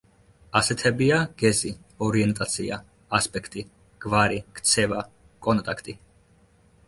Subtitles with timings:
[0.59, 1.71] ასეთებია გეზი,
[2.05, 2.79] ორიენტაცია,
[3.19, 3.65] ასპექტი,
[4.05, 5.03] გვარი, ქცევა,
[5.49, 5.99] კონტაქტი.